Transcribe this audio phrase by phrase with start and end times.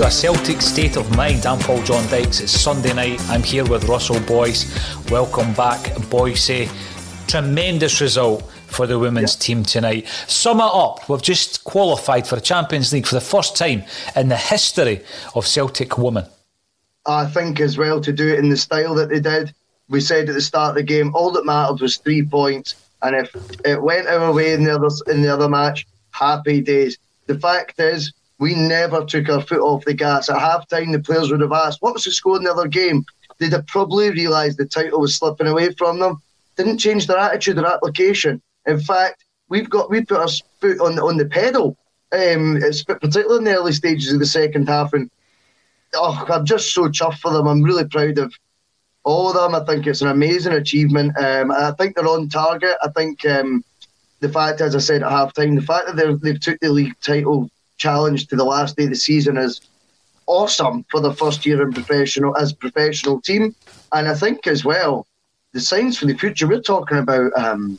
[0.00, 1.44] To a Celtic state of mind.
[1.44, 2.40] I'm Paul John Dykes.
[2.40, 3.20] It's Sunday night.
[3.28, 4.64] I'm here with Russell Boyce.
[5.10, 6.48] Welcome back, Boyce.
[6.48, 6.68] Eh,
[7.26, 10.08] tremendous result for the women's team tonight.
[10.26, 11.06] Sum it up.
[11.06, 13.82] We've just qualified for the Champions League for the first time
[14.16, 15.02] in the history
[15.34, 16.24] of Celtic women.
[17.04, 19.52] I think as well to do it in the style that they did.
[19.90, 23.14] We said at the start of the game, all that mattered was three points, and
[23.14, 26.96] if it went our way in the other in the other match, happy days.
[27.26, 30.30] The fact is, we never took our foot off the gas.
[30.30, 32.66] At half time, the players would have asked, What was the score in the other
[32.66, 33.04] game?
[33.38, 36.20] They'd have probably realised the title was slipping away from them.
[36.56, 38.40] Didn't change their attitude or application.
[38.66, 40.28] In fact, we've got we put our
[40.60, 41.76] foot on, on the pedal,
[42.12, 44.94] um, particularly in the early stages of the second half.
[44.94, 45.10] And
[45.94, 47.46] oh, I'm just so chuffed for them.
[47.46, 48.32] I'm really proud of
[49.04, 49.54] all of them.
[49.54, 51.16] I think it's an amazing achievement.
[51.18, 52.76] Um, I think they're on target.
[52.82, 53.62] I think um,
[54.20, 56.98] the fact, as I said at half time, the fact that they've took the league
[57.02, 59.60] title challenge to the last day of the season is
[60.26, 63.54] awesome for the first year in professional as professional team.
[63.92, 65.06] And I think as well,
[65.52, 66.46] the signs for the future.
[66.46, 67.78] We're talking about, um,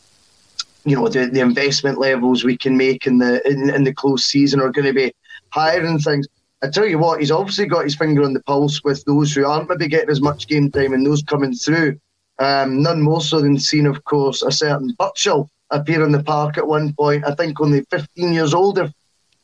[0.83, 4.25] you know, the, the investment levels we can make in the in, in the close
[4.25, 5.13] season are going to be
[5.49, 6.27] higher and things.
[6.63, 9.45] I tell you what, he's obviously got his finger on the pulse with those who
[9.45, 11.97] aren't maybe getting as much game time and those coming through.
[12.39, 16.57] Um, none more so than seeing, of course, a certain Burchill appear in the park
[16.57, 17.25] at one point.
[17.25, 18.91] I think only 15 years old, if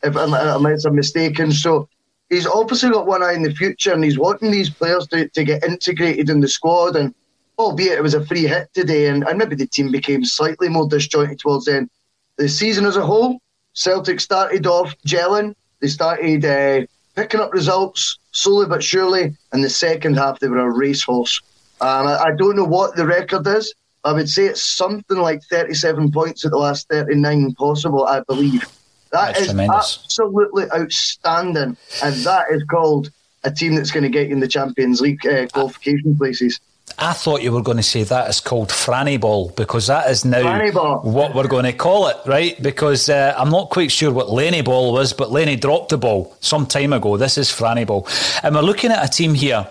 [0.04, 1.52] if unless I'm mistaken.
[1.52, 1.90] So
[2.30, 5.44] he's obviously got one eye in the future, and he's wanting these players to, to
[5.44, 6.96] get integrated in the squad.
[6.96, 7.14] And
[7.60, 10.88] albeit it was a free hit today, and, and maybe the team became slightly more
[10.88, 11.90] disjointed towards the end.
[12.38, 13.40] The season as a whole,
[13.74, 15.56] Celtic started off gelling.
[15.82, 19.36] They started uh, picking up results slowly but surely.
[19.52, 21.42] And the second half, they were a racehorse.
[21.82, 23.74] Um, I, I don't know what the record is.
[24.04, 28.66] I would say it's something like 37 points at the last 39 possible, I believe.
[29.12, 30.00] That That's is tremendous.
[30.04, 33.10] absolutely outstanding, and that is called
[33.44, 36.60] a team that's going to get you in the Champions League uh, qualification places.
[37.00, 40.26] I thought you were going to say that is called Franny Ball because that is
[40.26, 40.72] now
[41.02, 42.60] what we're going to call it, right?
[42.62, 46.36] Because uh, I'm not quite sure what Lenny Ball was, but Lenny dropped the ball
[46.40, 47.18] some time ago.
[47.18, 48.08] This is Franny Ball.
[48.42, 49.68] And we're looking at a team here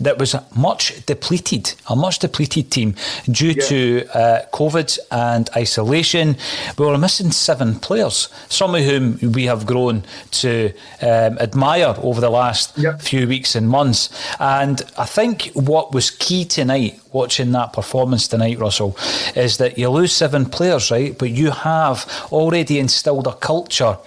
[0.00, 2.94] that was much depleted, a much depleted team
[3.30, 6.36] due to uh, COVID and isolation.
[6.78, 10.04] We were missing seven players, some of whom we have grown
[10.42, 10.72] to
[11.02, 13.00] um, admire over the last Yep.
[13.02, 14.08] few weeks and months.
[14.38, 18.96] And I think what was key tonight watching that performance tonight, Russell,
[19.34, 21.16] is that you lose seven players, right?
[21.16, 23.98] But you have already instilled a culture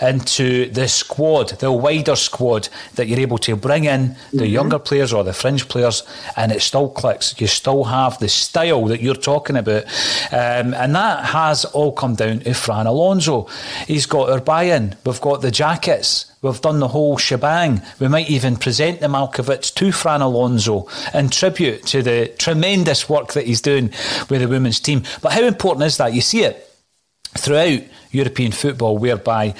[0.00, 4.44] into the squad, the wider squad, that you're able to bring in the mm-hmm.
[4.46, 6.02] younger players or the fringe players,
[6.36, 7.40] and it still clicks.
[7.40, 9.84] You still have the style that you're talking about.
[10.32, 13.48] Um, and that has all come down to Fran Alonso.
[13.86, 16.29] He's got our buy in, we've got the jackets.
[16.42, 17.82] We've done the whole shebang.
[17.98, 23.34] We might even present the Malkovich to Fran Alonso in tribute to the tremendous work
[23.34, 23.90] that he's doing
[24.30, 25.02] with the women's team.
[25.20, 26.14] But how important is that?
[26.14, 26.66] You see it
[27.36, 29.54] throughout European football, whereby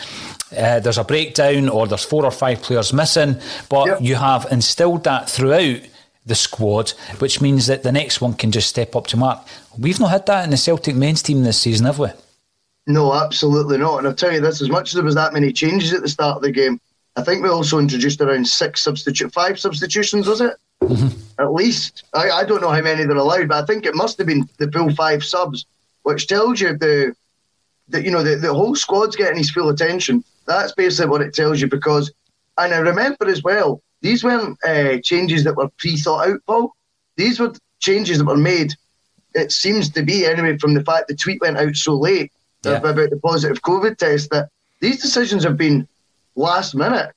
[0.56, 3.36] uh, there's a breakdown or there's four or five players missing,
[3.68, 3.98] but yep.
[4.00, 5.80] you have instilled that throughout
[6.26, 9.46] the squad, which means that the next one can just step up to mark.
[9.78, 12.08] We've not had that in the Celtic men's team this season, have we?
[12.90, 13.98] No, absolutely not.
[13.98, 16.08] And I'll tell you this: as much as there was that many changes at the
[16.08, 16.80] start of the game,
[17.16, 20.54] I think we also introduced around six substitute, five substitutions, was it?
[20.82, 21.16] Mm-hmm.
[21.38, 24.18] At least I, I don't know how many they're allowed, but I think it must
[24.18, 25.66] have been the full five subs,
[26.02, 27.14] which tells you the
[27.88, 30.24] that you know the, the whole squad's getting his full attention.
[30.46, 32.12] That's basically what it tells you because,
[32.58, 36.74] and I remember as well, these weren't uh, changes that were pre-thought out, Paul.
[37.16, 38.74] These were changes that were made.
[39.34, 42.32] It seems to be anyway from the fact the tweet went out so late
[42.64, 42.78] yeah.
[42.78, 44.48] about the positive COVID test that
[44.80, 45.86] these decisions have been
[46.36, 47.12] last minute.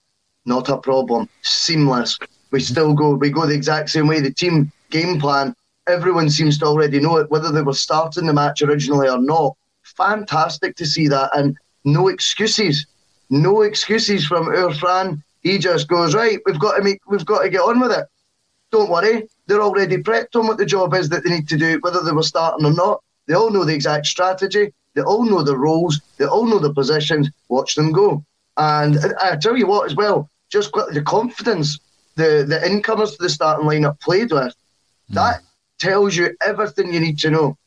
[0.46, 1.30] Not a problem.
[1.42, 2.18] Seamless.
[2.52, 2.72] We mm-hmm.
[2.72, 3.16] still go.
[3.16, 4.20] We go the exact same way.
[4.20, 5.56] The team game plan.
[5.88, 9.56] Everyone seems to already know it, whether they were starting the match originally or not.
[9.84, 12.86] Fantastic to see that, and no excuses.
[13.30, 15.22] No excuses from our Fran.
[15.42, 16.40] He just goes right.
[16.46, 17.00] We've got to make.
[17.08, 18.06] We've got to get on with it.
[18.72, 19.28] Don't worry.
[19.48, 22.12] They're already prepped on what the job is that they need to do, whether they
[22.12, 23.04] were starting or not.
[23.28, 24.74] They all know the exact strategy.
[24.96, 26.02] They all know the roles.
[26.18, 27.30] They all know the positions.
[27.50, 28.24] Watch them go.
[28.58, 31.80] And I tell you what, as well, just quickly, the confidence
[32.16, 34.54] the the incomers to the starting lineup played with,
[35.12, 35.16] mm.
[35.16, 35.42] that
[35.80, 37.58] tells you everything you need to know.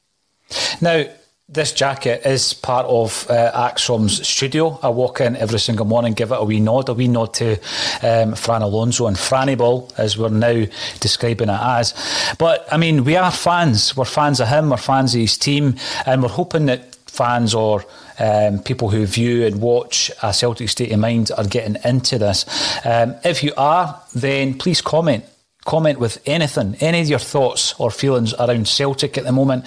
[0.80, 1.04] Now,
[1.48, 4.78] this jacket is part of uh, ACSOM's studio.
[4.82, 7.56] I walk in every single morning, give it a wee nod, a wee nod to
[8.02, 10.66] um, Fran Alonso and Franny Ball, as we're now
[11.00, 11.94] describing it as.
[12.38, 13.96] But I mean, we are fans.
[13.96, 14.70] We're fans of him.
[14.70, 17.84] We're fans of his team, and we're hoping that fans or
[18.18, 22.44] um, people who view and watch a Celtic State of Mind are getting into this.
[22.84, 25.24] Um, if you are, then please comment
[25.66, 29.64] comment with anything, any of your thoughts or feelings around Celtic at the moment.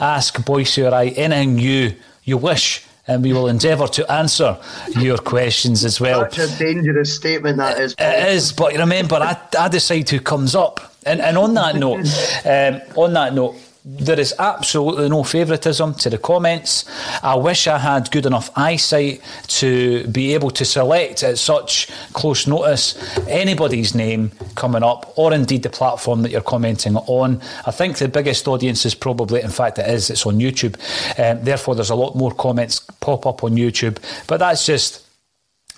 [0.00, 1.94] Ask Boyce or I anything you
[2.24, 2.84] you wish.
[3.08, 4.56] And we will endeavour to answer
[4.96, 6.30] your questions as well.
[6.30, 7.96] Such a dangerous statement that is.
[7.98, 10.94] It is, but remember, I, I decide who comes up.
[11.04, 12.06] And, and on that note,
[12.44, 16.84] um, on that note, there is absolutely no favouritism to the comments.
[17.22, 22.46] I wish I had good enough eyesight to be able to select at such close
[22.46, 22.96] notice
[23.26, 27.40] anybody's name coming up, or indeed the platform that you're commenting on.
[27.66, 30.76] I think the biggest audience is probably, in fact, it is, it's on YouTube.
[31.18, 33.98] Um, therefore, there's a lot more comments pop up on YouTube.
[34.28, 35.01] But that's just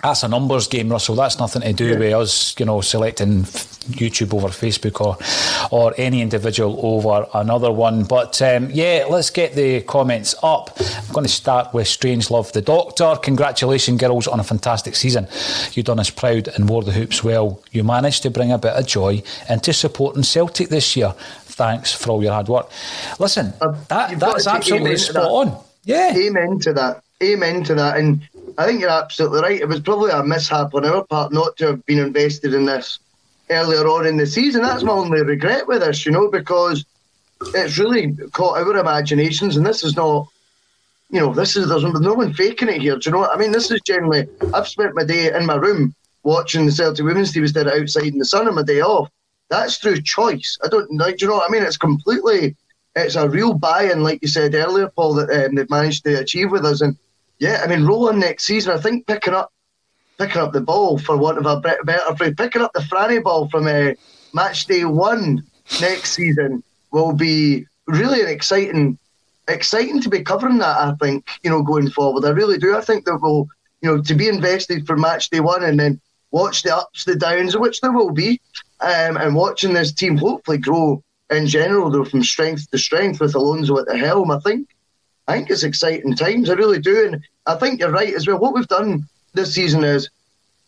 [0.05, 1.15] that's a numbers game, Russell.
[1.15, 1.97] That's nothing to do yeah.
[1.97, 3.43] with us, you know, selecting
[3.99, 5.17] YouTube over Facebook or
[5.71, 8.03] or any individual over another one.
[8.03, 10.77] But um, yeah, let's get the comments up.
[10.79, 13.15] I'm going to start with Strange Love the Doctor.
[13.23, 15.27] Congratulations, girls, on a fantastic season.
[15.73, 17.63] You've done us proud and wore the hoops well.
[17.71, 21.15] You managed to bring a bit of joy into supporting Celtic this year.
[21.17, 22.69] Thanks for all your hard work.
[23.17, 25.29] Listen, uh, that, that's absolutely spot that.
[25.29, 25.63] on.
[25.83, 26.13] Yeah.
[26.15, 27.01] Amen to that.
[27.23, 27.97] Amen to that.
[27.97, 28.27] And
[28.57, 29.59] I think you're absolutely right.
[29.59, 32.99] It was probably a mishap on our part not to have been invested in this
[33.49, 34.61] earlier on in the season.
[34.61, 36.85] That's my only regret with this, you know, because
[37.53, 40.27] it's really caught our imaginations, and this is not,
[41.09, 42.97] you know, this is there's no one faking it here.
[42.97, 43.51] Do you know what I mean?
[43.51, 45.93] This is generally I've spent my day in my room
[46.23, 49.09] watching the Celtic women's team instead of outside in the sun on my day off.
[49.49, 50.57] That's through choice.
[50.63, 51.11] I don't know.
[51.11, 51.61] Do you know what I mean?
[51.61, 52.55] It's completely,
[52.95, 56.51] it's a real buy-in, like you said earlier, Paul, that um, they've managed to achieve
[56.51, 56.97] with us, and
[57.39, 59.51] yeah, I mean, rolling next season, I think picking up
[60.17, 63.49] picking up the ball for want of a better phrase, picking up the Franny ball
[63.49, 63.91] from uh,
[64.33, 65.43] match day one
[65.81, 68.97] next season will be really an exciting,
[69.47, 70.77] exciting to be covering that.
[70.77, 72.75] I think you know going forward, I really do.
[72.75, 73.47] I think that we'll
[73.81, 75.99] you know to be invested for match day one and then
[76.31, 78.41] watch the ups, the downs, which there will be,
[78.81, 83.35] um, and watching this team hopefully grow in general, though from strength to strength with
[83.35, 84.31] Alonso at the helm.
[84.31, 84.69] I think
[85.27, 86.49] I think it's exciting times.
[86.49, 88.37] I really do, and I think you're right as well.
[88.37, 90.09] What we've done this season is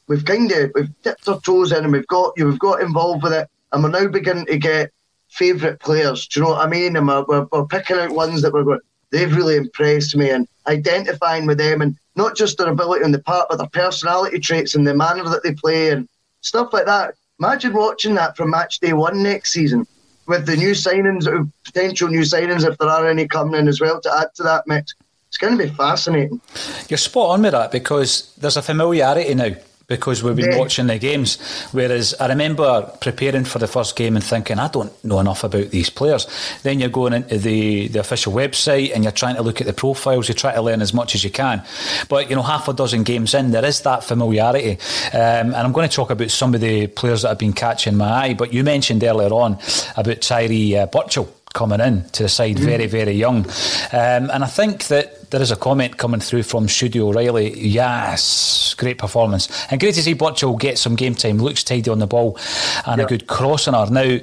[0.08, 3.24] we've kind of we've dipped our toes in and we've got you, we've got involved
[3.24, 4.92] with it, and we're now beginning to get
[5.30, 6.28] favourite players.
[6.28, 6.96] Do you know what I mean?
[6.96, 8.80] And we're, we're, we're picking out ones that we're going.
[9.12, 13.22] They've really impressed me, and identifying with them, and not just their ability on the
[13.22, 16.10] part, but their personality traits and the manner that they play and
[16.42, 17.14] stuff like that.
[17.40, 19.86] Imagine watching that from match day one next season
[20.28, 23.82] with the new signings, uh, potential new signings, if there are any coming in as
[23.82, 24.94] well to add to that mix,
[25.28, 26.42] it's going to be fascinating.
[26.90, 29.56] You're spot on with that because there's a familiarity now
[29.88, 30.58] because we've been Yeah.
[30.58, 31.38] watching the games.
[31.72, 35.70] Whereas I remember preparing for the first game and thinking, I don't know enough about
[35.70, 36.28] these players.
[36.64, 39.72] Then you're going into the, the official website and you're trying to look at the
[39.74, 41.64] profiles, you try to learn as much as you can.
[42.10, 44.78] But, you know, half a dozen games in, there is that familiarity.
[45.14, 47.96] Um, and I'm going to talk about some of the players that have been catching
[47.96, 48.34] my eye.
[48.34, 49.54] But you mentioned earlier on
[49.96, 53.38] about Tiree uh, Burchill coming in to the side very, very young.
[53.94, 57.58] Um, and I think that there is a comment coming through from Studio O'Reilly.
[57.60, 59.50] Yes, great performance.
[59.70, 62.38] And great to see Burchill get some game time, looks tidy on the ball
[62.86, 63.88] and a good crossing her.
[63.90, 64.18] Now,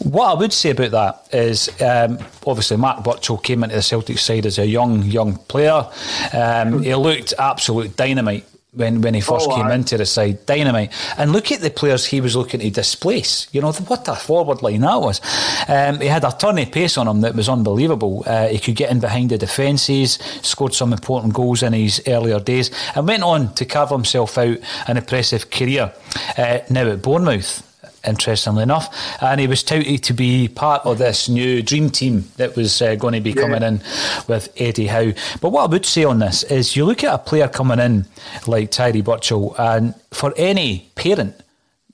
[0.00, 4.18] what I would say about that is um, obviously Mark Burchill came into the Celtic
[4.18, 5.88] side as a young, young player.
[6.32, 10.46] Um, he looked absolute dynamite when, when he first Oh, came into the side.
[10.46, 10.92] Dynamite.
[11.18, 13.46] And look at the players he was looking to displace.
[13.52, 15.20] You know, what a forward line that was.
[15.68, 18.24] Um, he had a turn of pace on him that was unbelievable.
[18.26, 22.40] Uh, he could get in behind the defences, scored some important goals in his earlier
[22.40, 24.56] days, and went on to carve himself out
[24.88, 25.92] an impressive career.
[26.38, 27.68] Uh, now at Bournemouth
[28.06, 28.94] interestingly enough.
[29.22, 32.94] And he was touted to be part of this new dream team that was uh,
[32.96, 33.80] going to be coming in
[34.28, 35.12] with Eddie Howe.
[35.40, 38.06] But what I would say on this is you look at a player coming in
[38.46, 41.34] like Tiree Burchill, and for any parent,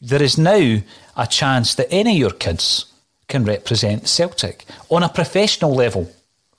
[0.01, 0.79] there is now
[1.17, 2.87] a chance that any of your kids
[3.27, 6.11] can represent Celtic on a professional level.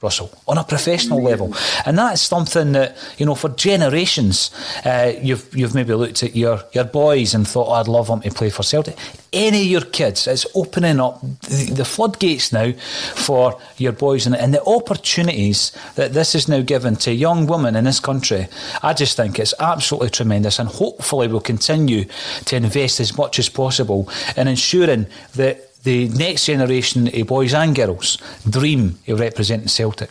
[0.01, 1.53] Russell, on a professional level,
[1.85, 4.49] and that's something that you know for generations.
[4.85, 8.21] Uh, you've you've maybe looked at your your boys and thought, oh, "I'd love them
[8.21, 8.95] to play for Celtic."
[9.33, 14.35] Any of your kids, it's opening up the, the floodgates now for your boys and,
[14.35, 18.47] and the opportunities that this is now given to young women in this country.
[18.81, 22.05] I just think it's absolutely tremendous, and hopefully we'll continue
[22.45, 27.75] to invest as much as possible in ensuring that the next generation of boys and
[27.75, 28.17] girls
[28.49, 30.09] dream of representing Celtic.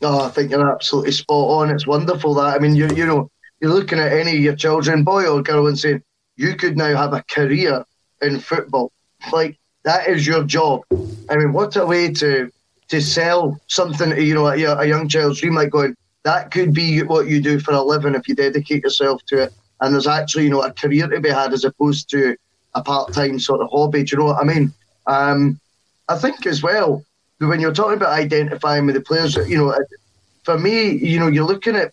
[0.00, 1.70] No, I think you're absolutely spot on.
[1.70, 3.30] It's wonderful that I mean, you you know,
[3.60, 6.02] you're looking at any of your children, boy or girl, and saying
[6.36, 7.84] you could now have a career
[8.22, 8.92] in football.
[9.32, 10.82] Like that is your job.
[11.28, 12.50] I mean, what a way to
[12.88, 16.74] to sell something to you know a, a young child's dream, like going that could
[16.74, 19.52] be what you do for a living if you dedicate yourself to it.
[19.80, 22.36] And there's actually you know a career to be had as opposed to
[22.74, 24.04] a part time sort of hobby.
[24.04, 24.72] Do you know what I mean?
[25.10, 25.60] Um,
[26.08, 27.04] I think as well
[27.38, 29.74] when you're talking about identifying with the players, you know,
[30.44, 31.92] for me, you know, you're looking at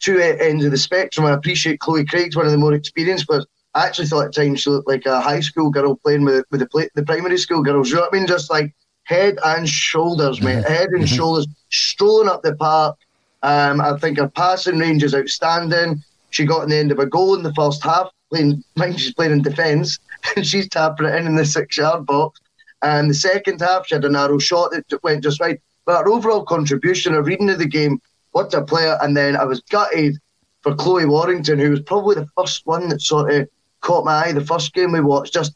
[0.00, 1.26] two ends of the spectrum.
[1.26, 3.46] I appreciate Chloe Craig's one of the more experienced players.
[3.74, 6.60] I actually thought at times she looked like a high school girl playing with with
[6.60, 7.88] the play, the primary school girls.
[7.88, 8.26] You know what I mean?
[8.26, 8.74] Just like
[9.04, 10.64] head and shoulders, mate.
[10.64, 12.96] Head and shoulders, strolling up the park.
[13.42, 16.02] Um, I think her passing range is outstanding.
[16.30, 18.10] She got in the end of a goal in the first half.
[18.30, 19.98] Playing, mind she's playing in defence,
[20.36, 22.40] and she's tapping it in in the six-yard box.
[22.82, 25.60] And the second half, she had a narrow shot that went just right.
[25.84, 28.00] But her overall contribution, her reading of the game,
[28.32, 28.98] what a player.
[29.02, 30.16] And then I was gutted
[30.62, 33.48] for Chloe Warrington, who was probably the first one that sort of
[33.80, 34.32] caught my eye.
[34.32, 35.54] The first game we watched, just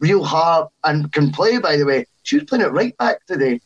[0.00, 2.06] real hard and can play, by the way.
[2.22, 3.60] She was playing it right back today.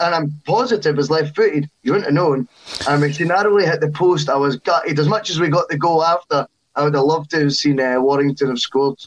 [0.00, 1.68] And I'm positive as left footed.
[1.82, 2.48] You wouldn't have known.
[2.86, 4.28] I mean, she narrowly hit the post.
[4.28, 4.98] I was gutted.
[5.00, 6.46] As much as we got the goal after,
[6.76, 8.98] I would have loved to have seen uh, Warrington have scored.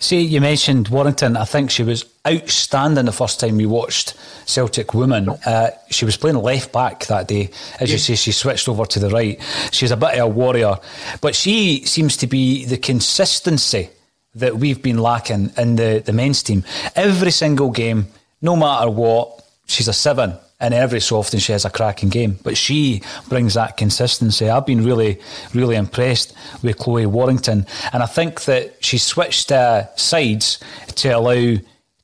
[0.00, 1.36] See, you mentioned Warrington.
[1.36, 4.14] I think she was outstanding the first time we watched
[4.46, 5.28] Celtic Women.
[5.28, 7.50] Uh, she was playing left back that day.
[7.80, 9.40] As you say, she switched over to the right.
[9.72, 10.76] She's a bit of a warrior,
[11.20, 13.90] but she seems to be the consistency
[14.36, 16.62] that we've been lacking in the, the men's team.
[16.94, 18.06] Every single game,
[18.40, 20.34] no matter what, she's a seven.
[20.60, 22.38] And every so often she has a cracking game.
[22.42, 24.50] But she brings that consistency.
[24.50, 25.20] I've been really,
[25.54, 27.66] really impressed with Chloe Warrington.
[27.92, 30.58] And I think that she switched uh, sides
[30.96, 31.56] to allow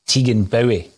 [0.07, 0.89] Tegan Bowie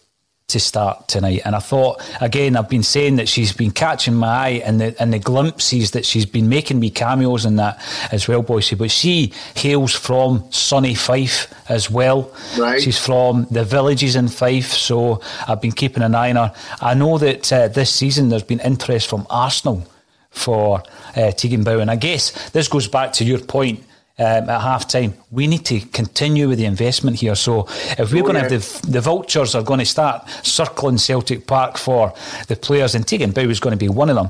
[0.47, 1.41] to start tonight.
[1.43, 4.95] And I thought, again, I've been saying that she's been catching my eye and the,
[4.97, 8.71] and the glimpses that she's been making me cameos in that as well, Boyce.
[8.71, 12.33] But she hails from sunny Fife as well.
[12.57, 12.81] Right.
[12.81, 16.53] She's from the villages in Fife, so I've been keeping an eye on her.
[16.79, 19.85] I know that uh, this season there's been interest from Arsenal
[20.29, 20.81] for
[21.17, 21.83] uh, Tegan Bowie.
[21.83, 23.83] I guess this goes back to your point
[24.19, 25.13] um, at half time.
[25.31, 27.35] We need to continue with the investment here.
[27.35, 27.65] So
[27.97, 28.49] if we're Oh, going to yeah.
[28.49, 32.13] have the, the vultures are going to start circling Celtic Park for
[32.47, 34.29] the players, and Tegan Bowie is going to be one of them.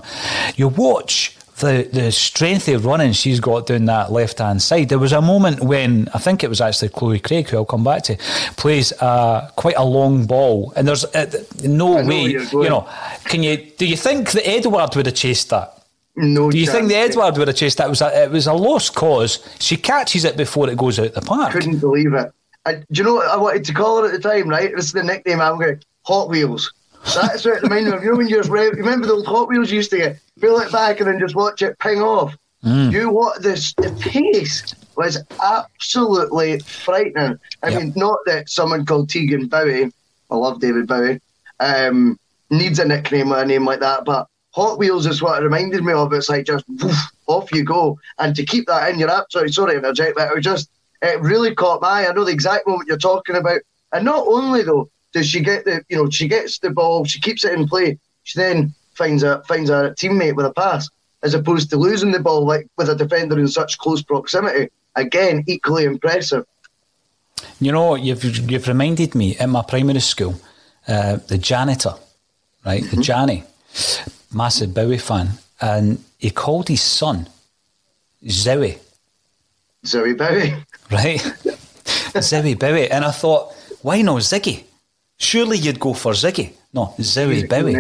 [0.56, 4.90] You watch the, the strength of running she's got down that left hand side.
[4.90, 7.84] There was a moment when I think it was actually Chloe Craig, who I'll come
[7.84, 8.18] back to,
[8.58, 11.32] plays uh, quite a long ball, and there's uh,
[11.64, 12.64] no way, where you're going.
[12.66, 12.88] you know.
[13.26, 15.77] Can you do you think that Edward would have chased that?
[16.20, 16.96] No Do you think the.
[16.96, 17.86] Edward would have chased that?
[17.86, 19.48] It was a, it was a lost cause.
[19.60, 21.54] She catches it before it goes out the park.
[21.54, 22.32] couldn't believe it.
[22.66, 24.76] I, do you know what I wanted to call her at the time, right?
[24.76, 26.74] This is the nickname I'm going Hot Wheels.
[27.16, 28.04] That's what it reminded me of.
[28.04, 30.72] You know when you just remember the old Hot Wheels used to get pull it
[30.72, 32.36] back and then just watch it ping off.
[32.64, 32.92] Mm.
[32.92, 37.40] You what this the pace was absolutely frightening.
[37.62, 37.82] I yep.
[37.82, 39.92] mean, not that someone called Tegan Bowie,
[40.32, 41.22] I love David Bowie,
[41.60, 42.20] um,
[42.50, 44.28] needs a nickname or a name like that, but
[44.58, 46.12] Hot Wheels is what it reminded me of.
[46.14, 46.98] It's like just woof,
[47.28, 50.34] off you go, and to keep that in, you're absolutely sorry to interject, but it
[50.34, 50.72] was just
[51.04, 52.10] it really caught my eye.
[52.10, 53.62] I know the exact moment you're talking about,
[53.94, 57.22] and not only though does she get the you know she gets the ball, she
[57.22, 60.90] keeps it in play, she then finds a finds a teammate with a pass
[61.22, 64.70] as opposed to losing the ball like with a defender in such close proximity.
[64.96, 66.46] Again, equally impressive.
[67.60, 70.34] You know, you've you've reminded me in my primary school,
[70.88, 71.94] uh, the janitor,
[72.66, 72.96] right, mm-hmm.
[72.96, 73.44] the Janny,
[74.34, 75.30] massive Bowie fan,
[75.62, 77.28] and he called his son
[78.26, 78.80] Zowie.
[79.86, 80.56] Zowie Bowie.
[80.92, 81.20] Right,
[82.16, 84.64] Zowie Bowie, and I thought, why not Ziggy?
[85.18, 86.54] Surely you'd go for Ziggy.
[86.74, 87.76] No, Zowie Bowie.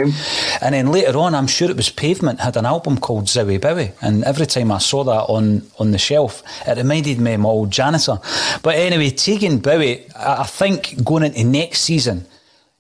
[0.62, 3.92] And then later on, I'm sure it was Pavement had an album called Zowie Bowie.
[4.02, 7.50] And every time I saw that on, on the shelf, it reminded me of my
[7.50, 8.20] old janitor.
[8.64, 12.26] But anyway, Tegan Bowie, I think going into next season,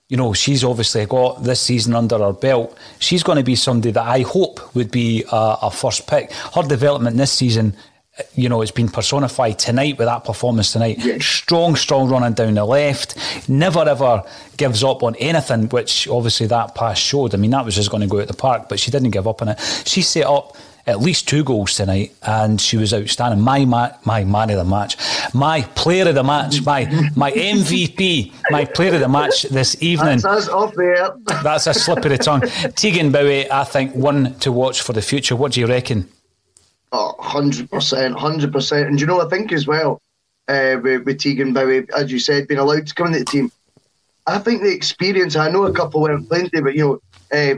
[0.09, 2.77] you know, she's obviously got this season under her belt.
[2.99, 6.31] She's going to be somebody that I hope would be a, a first pick.
[6.31, 7.75] Her development this season
[8.17, 11.21] uh, you know, it's been personified tonight with that performance tonight.
[11.21, 13.15] Strong, strong running down the left.
[13.49, 14.23] Never ever
[14.55, 17.33] gives up on anything, which obviously that pass showed.
[17.33, 19.27] I mean, that was just going to go out the park, but she didn't give
[19.27, 19.83] up on it.
[19.85, 20.55] She set up
[20.88, 23.41] at least two goals tonight, and she was outstanding.
[23.41, 24.96] My ma- my man of the match,
[25.34, 30.20] my player of the match, my my MVP, my player of the match this evening.
[30.20, 31.12] That's off there.
[31.44, 32.41] That's a slip of the tongue.
[32.75, 35.36] Tegan Bowie, I think, one to watch for the future.
[35.36, 36.08] What do you reckon?
[36.94, 38.88] Oh, 100%, 100%.
[38.88, 40.01] And you know, I think as well,
[40.48, 43.51] uh, with, with Tegan Bowie, as you said, being allowed to come into the team,
[44.25, 47.01] I think the experience, I know a couple went plenty, but you
[47.32, 47.56] know, uh,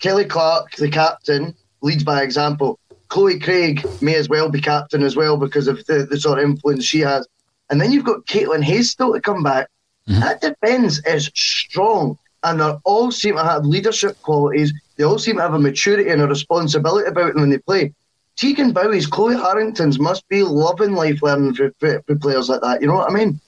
[0.00, 2.78] Kelly Clark, the captain, leads by example.
[3.08, 6.44] Chloe Craig may as well be captain as well because of the, the sort of
[6.44, 7.26] influence she has.
[7.70, 9.68] And then you've got Caitlin Hayes still to come back.
[10.08, 10.20] Mm-hmm.
[10.20, 14.72] That defence is strong and they all seem to have leadership qualities.
[14.96, 17.94] They all seem to have a maturity and a responsibility about them when they play.
[18.36, 22.80] Tegan Bowie's, Chloe Warrington's must be loving life learning for, for, for, players like that.
[22.80, 23.40] You know what I mean?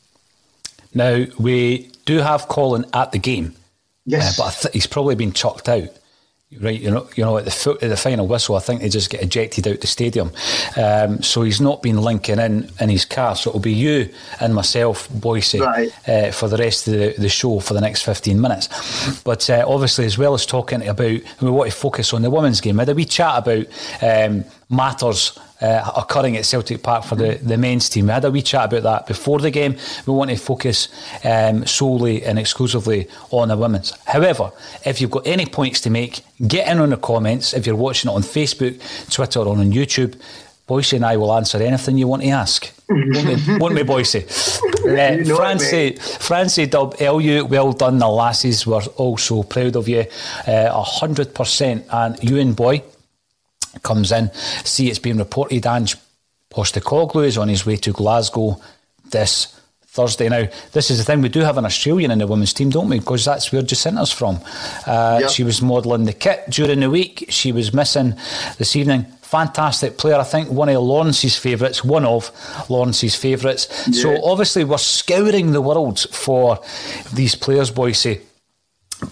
[0.92, 3.54] Now, we do have Colin at the game.
[4.04, 4.38] Yes.
[4.38, 5.88] Uh, but th- he's probably been chucked out.
[6.58, 8.88] Right, you know, you know, at the foot, at the final whistle, I think they
[8.88, 10.32] just get ejected out the stadium.
[10.76, 13.36] Um, so he's not been linking in in his car.
[13.36, 15.92] So it'll be you and myself, Boyce, right.
[16.08, 19.22] uh, for the rest of the, the, show for the next fifteen minutes.
[19.22, 22.60] But uh, obviously, as well as talking about, we want to focus on the women's
[22.60, 22.78] game.
[22.78, 23.66] We had a wee chat about
[24.02, 28.06] um, matters uh, occurring at Celtic Park for the, the men's team.
[28.06, 29.76] We had a wee chat about that before the game.
[30.06, 30.88] We want to focus
[31.24, 33.92] um, solely and exclusively on the women's.
[34.06, 34.52] However,
[34.84, 37.54] if you've got any points to make, get in on the comments.
[37.54, 40.20] If you're watching it on Facebook, Twitter, or on YouTube,
[40.70, 42.72] Boyce and I will answer anything you want to ask.
[42.88, 44.14] won't, we, won't we, Boyce?
[44.14, 48.68] Uh, Francie, Francie Dub, LU, well done, the lasses.
[48.68, 50.04] were also proud of you.
[50.46, 51.84] Uh, a hundred percent.
[51.90, 52.84] And you and boy,
[53.82, 54.32] comes in.
[54.64, 55.96] See, it's been reported Ange
[56.50, 58.60] Postecoglou is on his way to Glasgow
[59.10, 59.56] this
[59.86, 60.28] Thursday.
[60.28, 62.88] Now, this is the thing, we do have an Australian in the women's team, don't
[62.88, 62.98] we?
[62.98, 64.38] Because that's where Jacinta's from.
[64.86, 65.30] Uh, yep.
[65.30, 67.26] She was modelling the kit during the week.
[67.28, 68.14] She was missing
[68.58, 69.04] this evening.
[69.22, 70.16] Fantastic player.
[70.16, 72.30] I think one of Lawrence's favourites, one of
[72.68, 73.68] Lawrence's favourites.
[73.88, 74.02] Yeah.
[74.02, 76.60] So obviously we're scouring the world for
[77.12, 78.18] these players, Boyce.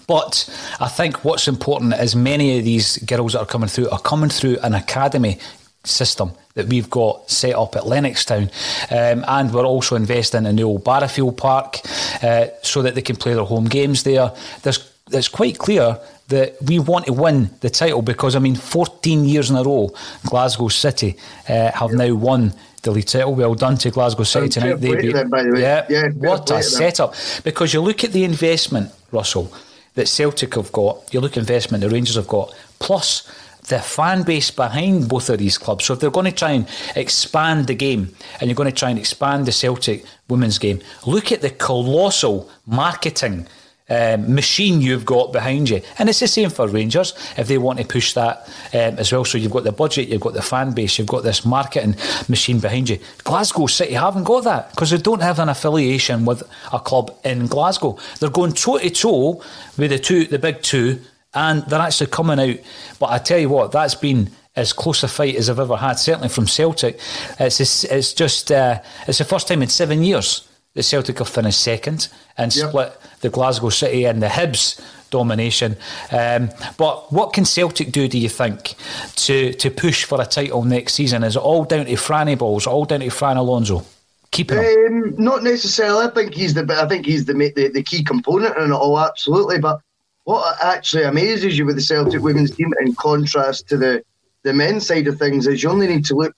[0.07, 0.49] But
[0.79, 4.29] I think what's important is many of these girls that are coming through are coming
[4.29, 5.39] through an academy
[5.83, 8.51] system that we've got set up at Lennoxtown.
[8.91, 11.79] Um, and we're also investing in the old Barrowfield Park
[12.21, 14.33] uh, so that they can play their home games there.
[14.63, 19.25] There's, it's quite clear that we want to win the title because, I mean, 14
[19.25, 19.91] years in a row,
[20.25, 21.15] Glasgow City
[21.47, 23.33] uh, have now won the league title.
[23.33, 24.75] Well done to Glasgow City tonight.
[24.75, 25.61] They them, by the way.
[25.61, 27.15] Yeah, yeah what a setup.
[27.43, 29.51] Because you look at the investment, Russell
[29.99, 33.29] that Celtic have got, you look investment the Rangers have got, plus
[33.67, 35.83] the fan base behind both of these clubs.
[35.83, 38.89] So if they're going to try and expand the game and you're going to try
[38.89, 43.45] and expand the Celtic women's game, look at the colossal marketing
[43.89, 45.81] um, machine you've got behind you.
[45.97, 49.25] And it's the same for Rangers if they want to push that um, as well.
[49.25, 51.95] So you've got the budget, you've got the fan base, you've got this marketing
[52.27, 52.99] machine behind you.
[53.23, 57.47] Glasgow City haven't got that because they don't have an affiliation with a club in
[57.47, 57.97] Glasgow.
[58.19, 59.43] They're going toe to toe
[59.77, 60.99] with the two, the big two,
[61.33, 62.57] and they're actually coming out.
[62.99, 65.93] But I tell you what, that's been as close a fight as I've ever had,
[65.93, 66.99] certainly from Celtic.
[67.39, 71.61] It's it's just uh, it's the first time in seven years that Celtic have finished
[71.61, 72.69] second and yep.
[72.69, 75.75] split the Glasgow City and the Hibs domination.
[76.11, 78.75] Um, but what can Celtic do, do you think,
[79.15, 81.23] to, to push for a title next season?
[81.23, 83.85] Is it all down to Franny Balls, all down to Fran Alonso?
[84.31, 86.05] Keeping um, not necessarily.
[86.05, 86.63] I think he's the.
[86.79, 88.99] I think he's the, the the key component in it all.
[88.99, 89.81] Absolutely, but
[90.25, 94.03] what actually amazes you with the Celtic women's team, in contrast to the
[94.43, 96.35] the men's side of things, is you only need to look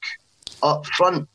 [0.64, 1.28] up front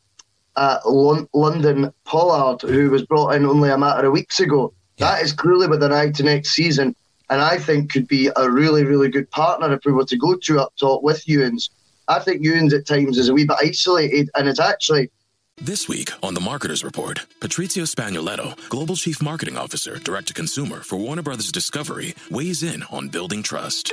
[0.57, 4.73] at London Pollard, who was brought in only a matter of weeks ago.
[4.97, 5.13] Yeah.
[5.13, 6.97] That is clearly with an eye to next season,
[7.29, 10.37] and I think could be a really, really good partner if we were to go
[10.37, 11.71] to up top with Ewens.
[12.09, 15.11] I think Ewens at times is a wee bit isolated, and it's actually
[15.59, 20.81] this week on The Marketer's Report, Patrizia Spagnoletto, Global Chief Marketing Officer, Direct to Consumer
[20.81, 23.91] for Warner Brothers Discovery, weighs in on building trust.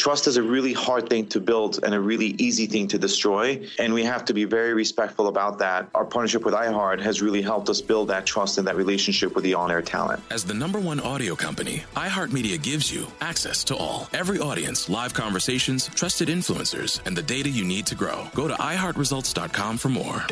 [0.00, 3.68] Trust is a really hard thing to build and a really easy thing to destroy.
[3.78, 5.90] And we have to be very respectful about that.
[5.94, 9.44] Our partnership with iHeart has really helped us build that trust and that relationship with
[9.44, 10.22] the on air talent.
[10.30, 15.12] As the number one audio company, iHeartMedia gives you access to all, every audience, live
[15.12, 18.26] conversations, trusted influencers, and the data you need to grow.
[18.34, 20.24] Go to iHeartResults.com for more.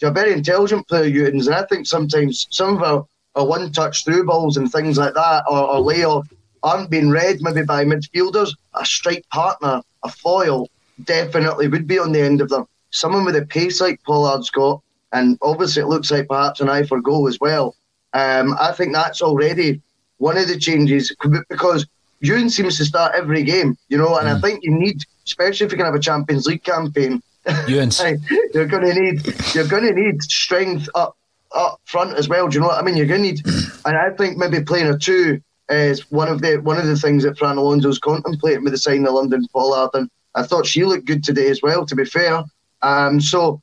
[0.00, 3.72] You're a very intelligent player, Ewens, and I think sometimes some of our, our one
[3.72, 6.28] touch through balls and things like that, or, or layoff,
[6.64, 8.50] aren't being read maybe by midfielders.
[8.74, 10.68] A strike partner, a foil,
[11.04, 12.66] definitely would be on the end of them.
[12.90, 16.82] Someone with a pace like Pollard's got, and obviously it looks like perhaps an eye
[16.82, 17.76] for goal as well.
[18.14, 19.80] Um, I think that's already
[20.18, 21.14] one of the changes
[21.48, 21.86] because
[22.20, 24.36] Ewan seems to start every game, you know, and mm.
[24.36, 27.22] I think you need, especially if you can have a Champions League campaign,
[28.54, 31.16] you're going to need you're going to need strength up
[31.54, 32.48] up front as well.
[32.48, 32.96] Do you know what I mean?
[32.96, 33.46] You're going to need,
[33.84, 37.22] and I think maybe playing a two is one of the one of the things
[37.24, 41.06] that Fran Alonso's contemplating with the signing of London Pollard, and I thought she looked
[41.06, 41.86] good today as well.
[41.86, 42.42] To be fair,
[42.82, 43.60] um, so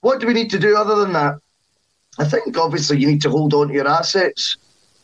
[0.00, 1.36] what do we need to do other than that?
[2.18, 4.56] I think obviously you need to hold on to your assets,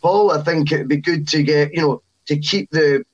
[0.02, 0.30] Paul.
[0.30, 3.04] I think it'd be good to get you know to keep the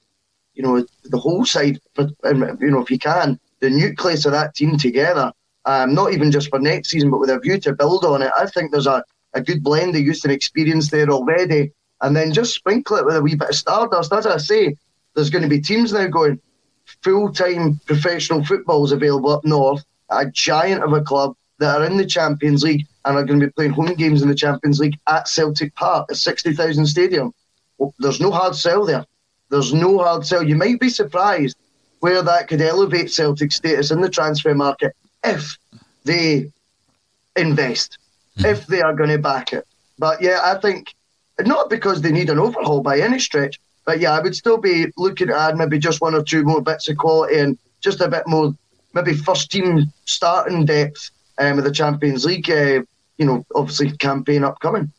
[0.54, 4.54] you know the whole side, but you know if you can the nucleus of that
[4.54, 5.32] team together,
[5.64, 8.32] um, not even just for next season, but with a view to build on it.
[8.36, 9.02] I think there's a,
[9.34, 11.72] a good blend of youth and experience there already.
[12.02, 14.12] And then just sprinkle it with a wee bit of stardust.
[14.12, 14.76] As I say,
[15.14, 16.40] there's going to be teams now going
[17.02, 21.96] full time professional footballs available up north, a giant of a club that are in
[21.96, 24.98] the Champions League and are going to be playing home games in the Champions League
[25.08, 27.32] at Celtic Park, a 60,000 stadium.
[27.78, 29.04] Well, there's no hard sell there.
[29.48, 30.42] There's no hard sell.
[30.42, 31.56] You might be surprised
[32.00, 35.56] where that could elevate Celtic status in the transfer market if
[36.04, 36.50] they
[37.36, 37.98] invest,
[38.38, 38.50] mm.
[38.50, 39.66] if they are going to back it.
[39.98, 40.94] But yeah, I think
[41.46, 44.86] not because they need an overhaul by any stretch, but yeah, I would still be
[44.96, 48.08] looking to add maybe just one or two more bits of quality and just a
[48.08, 48.54] bit more,
[48.94, 52.82] maybe first team starting depth um, with the Champions League, uh,
[53.18, 54.92] you know, obviously campaign upcoming.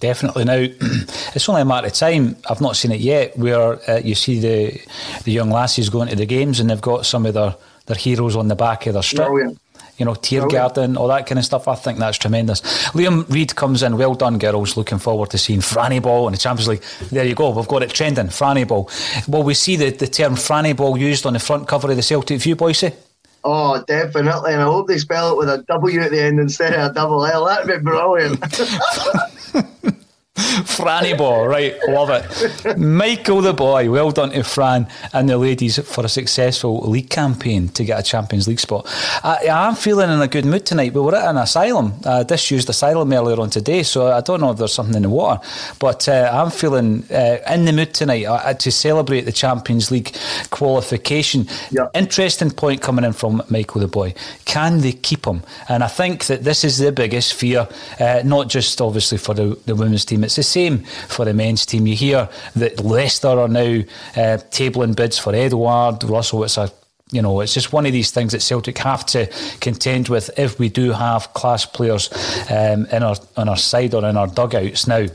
[0.00, 0.44] Definitely.
[0.44, 0.56] Now,
[1.34, 2.36] it's only a matter of time.
[2.48, 3.36] I've not seen it yet.
[3.38, 4.80] Where uh, you see the
[5.24, 7.54] the young lassies going to the games and they've got some of their,
[7.86, 9.28] their heroes on the back of their strip.
[9.98, 11.68] You know, Tiergarten, all that kind of stuff.
[11.68, 12.60] I think that's tremendous.
[12.92, 13.96] Liam Reid comes in.
[13.96, 14.76] Well done, girls.
[14.76, 16.82] Looking forward to seeing Franny Ball in the Champions League.
[17.10, 17.50] There you go.
[17.50, 18.26] We've got it trending.
[18.26, 18.88] Franny Ball.
[19.26, 22.02] Will we see the, the term Franny Ball used on the front cover of the
[22.02, 22.84] Celtic View, Boyce?
[22.84, 22.90] Eh?
[23.44, 24.52] Oh, definitely.
[24.52, 26.94] And I hope they spell it with a W at the end instead of a
[26.94, 27.44] double L.
[27.44, 28.40] That'd be brilliant.
[30.38, 31.76] Franny ball, right?
[31.88, 32.78] Love it.
[32.78, 37.68] Michael the boy, well done to Fran and the ladies for a successful league campaign
[37.70, 38.86] to get a Champions League spot.
[39.24, 40.92] I, am feeling in a good mood tonight.
[40.92, 44.40] but We were at an asylum, uh, disused asylum earlier on today, so I don't
[44.40, 45.40] know if there's something in the water,
[45.78, 50.14] but uh, I'm feeling uh, in the mood tonight uh, to celebrate the Champions League
[50.50, 51.46] qualification.
[51.70, 51.90] Yep.
[51.94, 54.14] Interesting point coming in from Michael the boy.
[54.44, 55.42] Can they keep him?
[55.68, 59.58] And I think that this is the biggest fear, uh, not just obviously for the,
[59.66, 61.86] the women's team it's the same for the men's team.
[61.86, 63.80] You hear that Leicester are now
[64.14, 66.44] uh, tabling bids for Edward Russell.
[66.44, 66.70] It's a
[67.10, 70.58] you know, it's just one of these things that Celtic have to contend with if
[70.58, 72.10] we do have class players
[72.50, 75.06] um, in our on our side or in our dugouts now.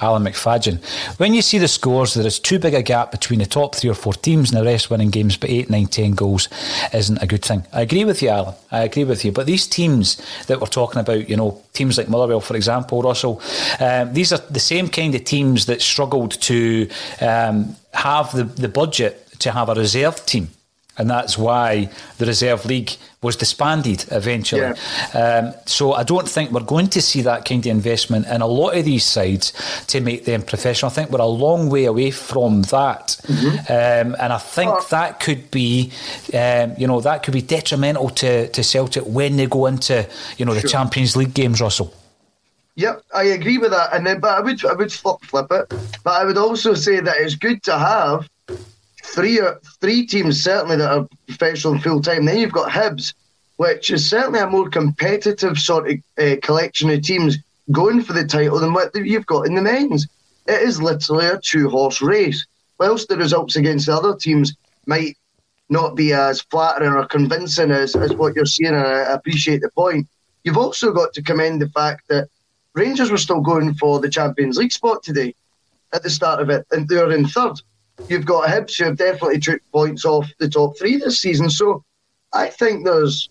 [0.00, 0.82] Alan McFadgen.
[1.18, 3.90] When you see the scores, there is too big a gap between the top three
[3.90, 6.48] or four teams and the rest winning games, but eight, nine, ten goals
[6.92, 7.64] isn't a good thing.
[7.72, 8.54] I agree with you, Alan.
[8.70, 9.32] I agree with you.
[9.32, 13.42] But these teams that we're talking about, you know, teams like Motherwell, for example, Russell,
[13.80, 16.88] um, these are the same kind of teams that struggled to
[17.20, 20.48] um, have the, the budget to have a reserve team
[20.98, 24.62] and that's why the reserve league was disbanded eventually.
[24.62, 25.42] Yeah.
[25.44, 28.46] Um, so I don't think we're going to see that kind of investment in a
[28.46, 29.52] lot of these sides
[29.88, 30.90] to make them professional.
[30.90, 33.58] I think we're a long way away from that, mm-hmm.
[33.72, 34.86] um, and I think oh.
[34.90, 35.92] that could be,
[36.34, 40.44] um, you know, that could be detrimental to, to Celtic when they go into, you
[40.44, 40.70] know, the sure.
[40.70, 41.94] Champions League games, Russell.
[42.76, 43.92] Yep, I agree with that.
[43.92, 45.68] And then, but I would, I would flip, flip it.
[46.02, 48.28] But I would also say that it's good to have
[49.02, 52.24] three uh, three teams certainly that are professional and full time.
[52.24, 53.14] Then you've got Hibs,
[53.56, 57.38] which is certainly a more competitive sort of uh, collection of teams
[57.70, 60.06] going for the title than what you've got in the men's.
[60.46, 62.46] It is literally a two horse race.
[62.78, 64.54] Whilst the results against the other teams
[64.86, 65.16] might
[65.68, 69.70] not be as flattering or convincing as, as what you're seeing, and I appreciate the
[69.70, 70.08] point,
[70.42, 72.28] you've also got to commend the fact that
[72.74, 75.34] Rangers were still going for the Champions League spot today
[75.92, 77.60] at the start of it, and they're in third.
[78.08, 81.50] You've got Hibs who have definitely took points off the top three this season.
[81.50, 81.84] So
[82.32, 83.28] I think there's,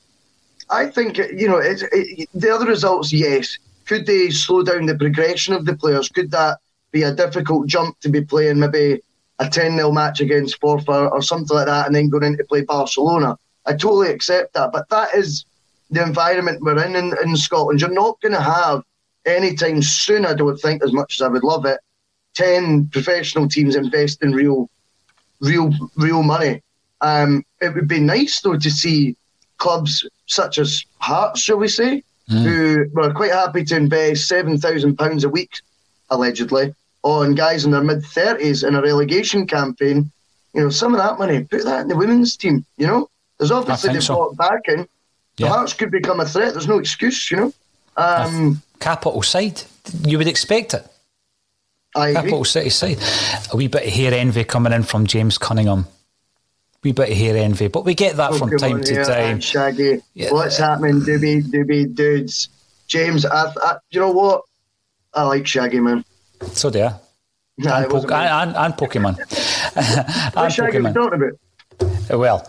[0.69, 3.57] I think, you know, it, it, the other results, yes.
[3.85, 6.09] Could they slow down the progression of the players?
[6.09, 6.59] Could that
[6.91, 9.01] be a difficult jump to be playing maybe
[9.39, 12.43] a 10 0 match against Forfar or something like that and then going in to
[12.43, 13.37] play Barcelona?
[13.65, 14.71] I totally accept that.
[14.71, 15.45] But that is
[15.89, 17.81] the environment we're in in, in Scotland.
[17.81, 18.83] You're not going to have
[19.25, 21.79] anytime soon, I don't think, as much as I would love it,
[22.39, 24.69] 10 professional teams invest in real,
[25.41, 26.61] real, real money.
[27.01, 29.17] Um, it would be nice though to see
[29.57, 32.43] clubs such as Hearts, shall we say, mm.
[32.43, 35.51] who were quite happy to invest seven thousand pounds a week,
[36.09, 36.73] allegedly,
[37.03, 40.09] on guys in their mid thirties in a relegation campaign.
[40.53, 42.65] You know, some of that money, put that in the women's team.
[42.77, 44.33] You know, there's obviously they've so.
[44.37, 44.87] back in.
[45.35, 45.49] The yeah.
[45.49, 46.53] Hearts could become a threat.
[46.53, 47.29] There's no excuse.
[47.31, 47.53] You know,
[47.97, 49.61] um, capital side.
[50.05, 50.85] You would expect it.
[51.95, 52.99] I Capital City side.
[53.51, 55.87] A wee bit of hair envy coming in from James Cunningham.
[56.83, 59.39] Wee bit of hair envy, but we get that oh, from time to time.
[59.39, 60.31] Shaggy, yeah.
[60.31, 61.01] what's happening?
[61.01, 62.49] Doobie, doobie, dudes.
[62.87, 64.43] James, I, I, you know what?
[65.13, 66.05] I like Shaggy, man.
[66.53, 66.93] So do I.
[67.57, 69.17] Nah, and, po- and, and, and, Pokemon.
[70.37, 70.93] and Shaggy Pokemon.
[70.93, 72.17] talking about?
[72.17, 72.47] Well,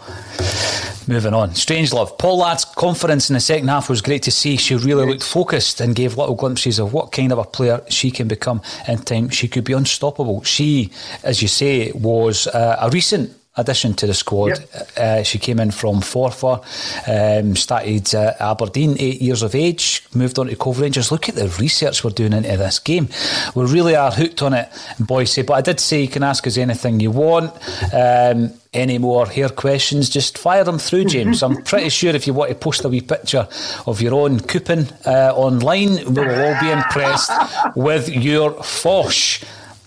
[1.11, 1.57] Moving on.
[1.57, 2.17] Strange love.
[2.19, 4.57] Paul Ladd's confidence in the second half was great to see.
[4.57, 8.13] She really looked focused and gave little glimpses of what kind of a player she
[8.13, 9.29] can become in time.
[9.29, 10.45] She could be unstoppable.
[10.45, 10.93] She,
[11.25, 14.59] as you say, was uh, a recent addition to the squad.
[14.59, 14.91] Yep.
[14.97, 16.61] Uh, she came in from Forfar,
[17.07, 21.13] um, started uh, Aberdeen, eight years of age, moved on to Cove Rangers.
[21.13, 23.09] Look at the research we're doing into this game.
[23.55, 24.69] We really are hooked on it,
[24.99, 25.39] Boyce.
[25.43, 27.53] But I did say you can ask us anything you want.
[27.95, 31.43] Um, any more hair questions, just fire them through, James.
[31.43, 33.49] I'm pretty sure if you want to post a wee picture
[33.87, 37.33] of your own coupon uh, online, we will all be impressed
[37.75, 39.43] with your fosh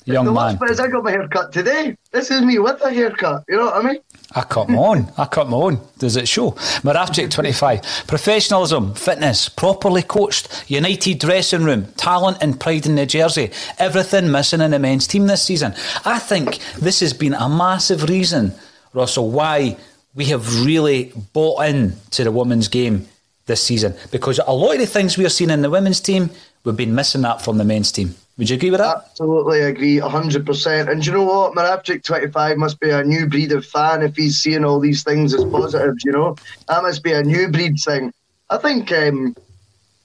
[0.05, 0.57] young the man.
[0.57, 1.97] But I got my haircut today.
[2.11, 3.43] This is me with a haircut.
[3.47, 4.01] You know what I mean?
[4.35, 4.97] Ah, I cut my own.
[5.17, 5.79] I ah, cut my own.
[5.97, 6.51] Does it show?
[6.81, 8.05] Marafchik 25.
[8.07, 13.51] Professionalism, fitness, properly coached, united dressing room, talent and pride in the jersey.
[13.79, 15.73] Everything missing in the men's team this season.
[16.05, 18.53] I think this has been a massive reason,
[18.93, 19.77] Russell, why
[20.15, 23.07] we have really bought in to the women's game
[23.45, 23.95] this season.
[24.11, 26.29] Because a lot of the things we are seeing in the women's team,
[26.63, 28.15] we've been missing that from the men's team.
[28.37, 29.05] Would you agree with that?
[29.11, 30.89] Absolutely agree, 100%.
[30.89, 31.53] And you know what?
[31.53, 35.45] Marabchik25 must be a new breed of fan if he's seeing all these things as
[35.45, 36.35] positives, you know?
[36.67, 38.11] That must be a new breed thing.
[38.49, 39.35] I think um,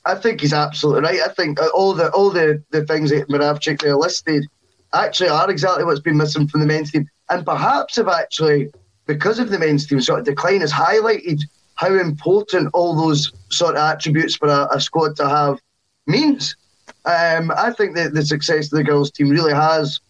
[0.04, 1.20] I think he's absolutely right.
[1.20, 4.46] I think all the all the, the things that Moravchik there listed
[4.94, 7.08] actually are exactly what's been missing from the men's team.
[7.30, 8.70] And perhaps have actually,
[9.06, 11.42] because of the men's team sort of decline, has highlighted
[11.74, 15.60] how important all those sort of attributes for a, a squad to have
[16.08, 16.56] means.
[17.04, 20.00] Um, I think that the success of the girls' team really has,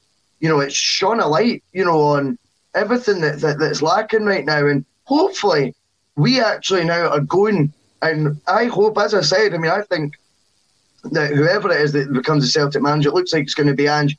[0.41, 2.39] you know, it's shone a light, you know, on
[2.75, 4.67] everything that, that that's lacking right now.
[4.67, 5.75] And hopefully,
[6.17, 7.73] we actually now are going.
[8.03, 10.15] And I hope, as I said, I mean, I think
[11.13, 13.75] that whoever it is that becomes a Celtic manager, it looks like it's going to
[13.75, 14.17] be Ange.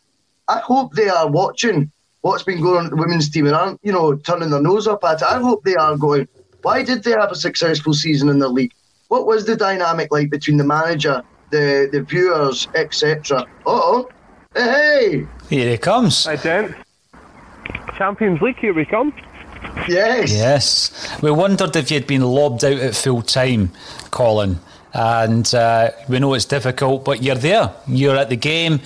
[0.47, 3.79] I hope they are watching what's been going on at the women's team and aren't,
[3.83, 5.27] you know, turning their nose up at it.
[5.27, 6.27] I hope they are going,
[6.61, 8.73] why did they have a successful season in the league?
[9.07, 13.45] What was the dynamic like between the manager the the viewers, etc.
[13.65, 14.09] Oh,
[14.55, 15.25] hey!
[15.49, 16.25] Here he comes.
[16.25, 16.75] Hi, Dent.
[17.97, 19.13] Champions League, here we come.
[19.87, 20.31] Yes.
[20.31, 21.21] Yes.
[21.21, 23.71] We wondered if you'd been lobbed out at full time,
[24.11, 24.59] Colin.
[24.93, 27.71] And uh, we know it's difficult, but you're there.
[27.87, 28.79] You're at the game.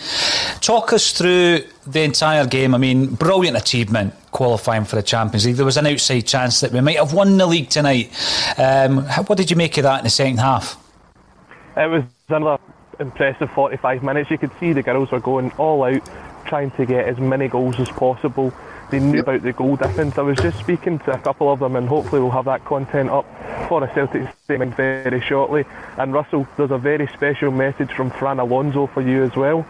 [0.60, 2.76] Talk us through the entire game.
[2.76, 5.56] I mean, brilliant achievement qualifying for the Champions League.
[5.56, 8.12] There was an outside chance that we might have won the league tonight.
[8.58, 10.78] Um, what did you make of that in the second half?
[11.78, 12.62] It was another
[13.00, 14.30] impressive 45 minutes.
[14.32, 16.02] You could see the girls were going all out,
[16.46, 18.54] trying to get as many goals as possible.
[18.91, 20.17] they knew about the goal difference.
[20.17, 23.10] I was just speaking to a couple of them, and hopefully we'll have that content
[23.10, 23.26] up
[23.67, 25.65] for a Celtic statement very shortly.
[25.98, 29.65] And Russell, there's a very special message from Fran Alonso for you as well.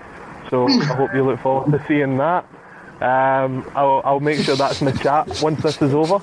[0.49, 2.45] So I hope you look forward to seeing that.
[3.01, 6.21] Um, I'll, I'll, make sure that's in the chat once this is over.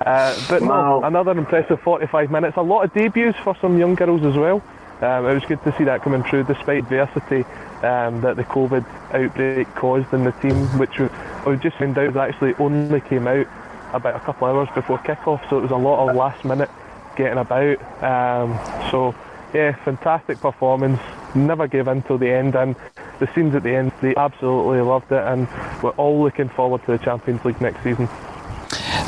[0.00, 1.00] Uh, but wow.
[1.00, 2.56] no, another impressive 45 minutes.
[2.56, 4.62] A lot of debuts for some young girls as well.
[5.00, 7.44] Um, it was good to see that coming through despite adversity
[7.82, 11.08] um, that the COVID outbreak caused in the team, which we,
[11.46, 13.46] we just found out actually only came out
[13.92, 16.70] about a couple of hours before kick-off, so it was a lot of last minute
[17.16, 17.80] getting about.
[18.02, 18.58] Um,
[18.90, 19.14] so
[19.54, 21.00] yeah, fantastic performance.
[21.34, 22.74] Never gave in till the end, and
[23.20, 25.48] the scenes at the end, they absolutely loved it, and
[25.82, 28.08] we're all looking forward to the Champions League next season.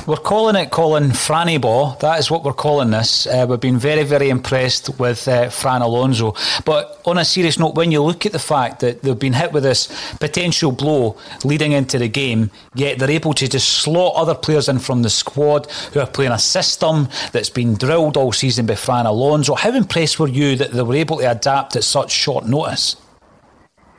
[0.06, 1.90] We're calling it Colin Franny Ball.
[2.00, 3.26] That is what we're calling this.
[3.26, 6.34] Uh, we've been very, very impressed with uh, Fran Alonso.
[6.64, 9.52] But on a serious note, when you look at the fact that they've been hit
[9.52, 14.34] with this potential blow leading into the game, yet they're able to just slot other
[14.34, 18.66] players in from the squad who are playing a system that's been drilled all season
[18.66, 22.10] by Fran Alonso, how impressed were you that they were able to adapt at such
[22.10, 22.96] short notice?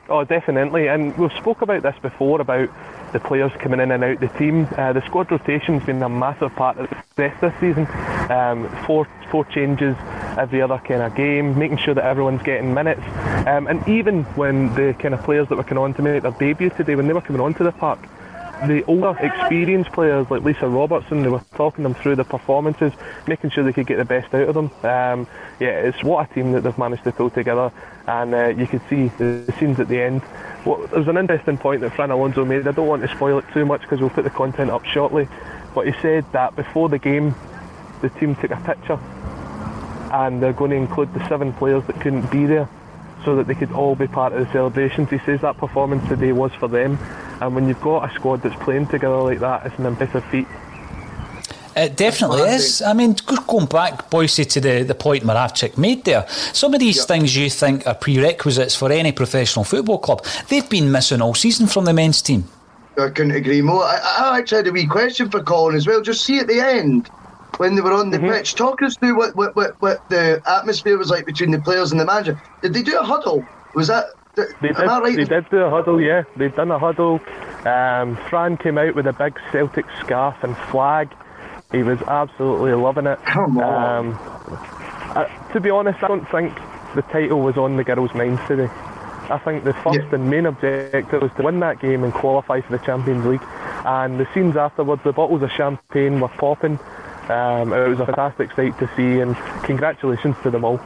[0.08, 0.88] Oh, definitely.
[0.88, 2.68] And we've spoke about this before about
[3.12, 4.66] the players coming in and out the team.
[4.76, 7.86] Uh, the squad rotation's been a massive part of the success this season.
[8.30, 9.96] Um, four four changes
[10.38, 13.02] every other kind of game, making sure that everyone's getting minutes.
[13.46, 16.32] Um, and even when the kind of players that were coming on to make their
[16.32, 17.98] debut today, when they were coming onto the park,
[18.66, 22.92] the older, experienced players like Lisa Robertson, they were talking them through the performances,
[23.26, 24.70] making sure they could get the best out of them.
[24.84, 25.26] Um,
[25.58, 27.72] yeah, it's what a team that they've managed to pull together,
[28.06, 30.22] and uh, you could see the scenes at the end.
[30.64, 32.68] Well, there's an interesting point that Fran Alonso made.
[32.68, 35.28] I don't want to spoil it too much because we'll put the content up shortly.
[35.74, 37.34] But he said that before the game,
[38.00, 38.98] the team took a picture,
[40.12, 42.68] and they're going to include the seven players that couldn't be there
[43.24, 45.10] so that they could all be part of the celebrations.
[45.10, 46.98] He says that performance today was for them,
[47.40, 50.46] and when you've got a squad that's playing together like that, it's an impressive feat.
[51.76, 52.82] It definitely is.
[52.82, 56.98] I mean, going back, Boycey, to the, the point Moravcik made there, some of these
[56.98, 57.08] yep.
[57.08, 61.66] things you think are prerequisites for any professional football club, they've been missing all season
[61.66, 62.44] from the men's team.
[62.98, 63.84] I couldn't agree more.
[63.84, 66.02] I, I actually had a wee question for Colin as well.
[66.02, 67.08] Just see at the end,
[67.56, 68.28] when they were on the mm-hmm.
[68.28, 71.90] pitch, talk us through what, what, what, what the atmosphere was like between the players
[71.90, 72.40] and the manager.
[72.60, 73.46] Did they do a huddle?
[73.74, 75.16] Was that they did, right?
[75.16, 76.24] they did do a huddle, yeah.
[76.36, 77.20] They'd done a huddle.
[77.66, 81.10] Um, Fran came out with a big Celtic scarf and flag.
[81.72, 83.18] He was absolutely loving it.
[83.24, 84.06] Come on.
[84.06, 84.18] Um,
[85.16, 86.54] uh, to be honest, I don't think
[86.94, 88.68] the title was on the girls' minds today.
[89.30, 90.14] I think the first yeah.
[90.14, 93.42] and main objective was to win that game and qualify for the Champions League.
[93.84, 96.78] And the scenes afterwards, the bottles of champagne were popping.
[97.28, 100.80] Um, it was a fantastic sight to see, and congratulations to them all.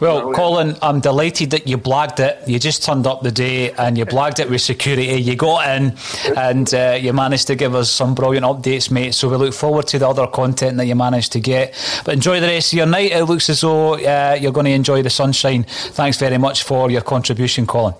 [0.00, 2.46] Well, Colin, I'm delighted that you blagged it.
[2.48, 5.20] You just turned up the day and you blagged it with security.
[5.20, 5.96] You got in
[6.36, 9.14] and uh, you managed to give us some brilliant updates, mate.
[9.14, 11.74] So we look forward to the other content that you managed to get.
[12.04, 13.12] But enjoy the rest of your night.
[13.12, 15.64] It looks as though uh, you're going to enjoy the sunshine.
[15.64, 17.94] Thanks very much for your contribution, Colin.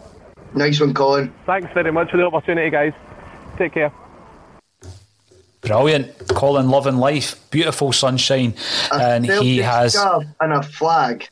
[0.54, 1.32] Nice one, Colin.
[1.46, 2.92] Thanks very much for the opportunity, guys.
[3.56, 3.92] Take care.
[5.62, 6.28] Brilliant.
[6.28, 7.38] Colin loving life.
[7.50, 8.54] Beautiful sunshine.
[8.90, 9.94] A and he has.
[10.40, 11.28] And a flag.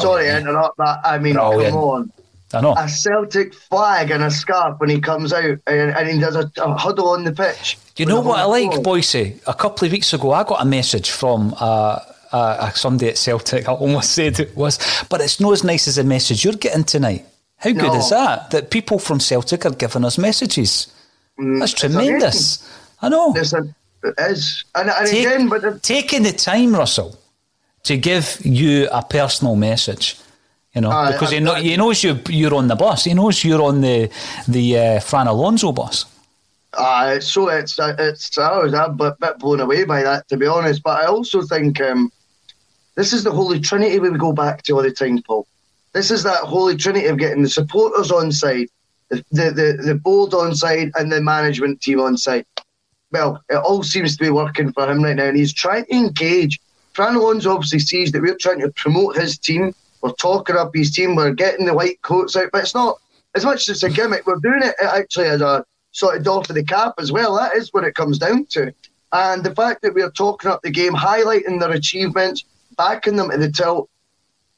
[0.00, 1.00] Sorry to interrupt that.
[1.04, 1.72] I mean, Brilliant.
[1.72, 2.12] come on.
[2.54, 2.74] I know.
[2.76, 6.50] A Celtic flag and a scarf when he comes out and, and he does a,
[6.58, 7.78] a, huddle on the pitch.
[7.96, 9.40] You know what I like, Boycey?
[9.46, 12.00] A couple of weeks ago, I got a message from uh,
[12.30, 13.68] uh, somebody at Celtic.
[13.68, 14.78] I almost said it was,
[15.08, 17.24] but it's not as nice as the message you're getting tonight.
[17.56, 17.94] How good no.
[17.94, 18.50] is that?
[18.50, 20.92] That people from Celtic are giving us messages.
[21.38, 22.68] Mm, That's tremendous.
[23.00, 23.28] I know.
[23.28, 24.64] Listen, it is.
[24.74, 27.16] And, and Take, again, but the, taking the time, Russell
[27.84, 30.18] to give you a personal message.
[30.74, 33.04] You know, uh, because he, know, he knows you, you're on the bus.
[33.04, 34.10] He knows you're on the
[34.48, 36.06] the uh, Fran Alonso bus.
[36.72, 40.36] Uh, so it's uh, it's I was a bit, bit blown away by that to
[40.38, 40.82] be honest.
[40.82, 42.10] But I also think um,
[42.94, 45.46] this is the holy trinity we go back to all the time, Paul.
[45.92, 48.68] This is that holy trinity of getting the supporters on side,
[49.10, 52.46] the, the, the board on side, and the management team on side.
[53.10, 55.94] Well, it all seems to be working for him right now, and he's trying to
[55.94, 56.58] engage
[56.92, 59.74] Fran Alonso obviously sees that we're trying to promote his team.
[60.02, 61.14] We're talking up his team.
[61.14, 62.98] We're getting the white coats out, but it's not
[63.34, 64.26] as much as it's a gimmick.
[64.26, 67.34] We're doing it actually as a sort of doff of the cap as well.
[67.36, 68.74] That is what it comes down to.
[69.12, 72.44] And the fact that we're talking up the game, highlighting their achievements,
[72.76, 73.88] backing them to the tilt,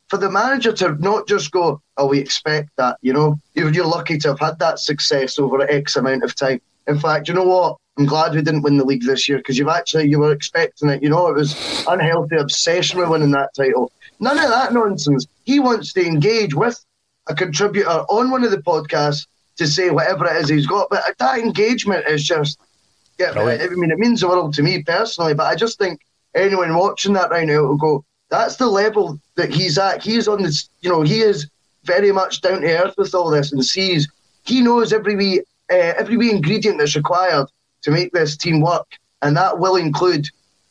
[0.09, 3.87] for the manager to not just go, oh, we expect that, you know, you're, you're
[3.87, 6.61] lucky to have had that success over X amount of time.
[6.87, 7.79] In fact, you know what?
[7.97, 10.89] I'm glad we didn't win the league this year because you've actually you were expecting
[10.89, 11.03] it.
[11.03, 13.93] You know, it was unhealthy obsession with winning that title.
[14.19, 15.27] None of that nonsense.
[15.45, 16.85] He wants to engage with
[17.29, 19.27] a contributor on one of the podcasts
[19.57, 20.89] to say whatever it is he's got.
[20.91, 22.59] But that engagement is just,
[23.19, 23.73] yeah, Brilliant.
[23.73, 25.35] I mean, it means the world to me personally.
[25.35, 26.01] But I just think
[26.35, 30.03] anyone watching that right now will go, that's the level that he's at.
[30.03, 31.49] He's on this, you know, he is
[31.85, 34.09] very much down to earth with all this and sees,
[34.45, 35.41] he knows every wee,
[35.71, 37.47] uh, every wee ingredient that's required
[37.85, 38.87] to make this team work.
[39.23, 40.29] And that will include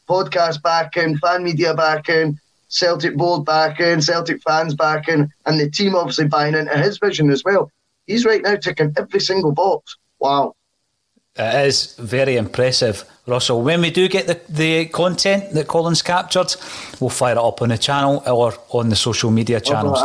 [0.07, 2.37] podcast backing, fan media backing,
[2.67, 7.43] Celtic board backing, Celtic fans backing, and the team obviously buying into his vision as
[7.43, 7.71] well.
[8.07, 9.95] He's right now ticking every single box.
[10.19, 10.55] Wow.
[11.35, 13.63] It is very impressive, Russell.
[13.63, 16.55] When we do get the, the content that Colin's captured,
[16.99, 19.97] we'll fire it up on the channel or on the social media channels.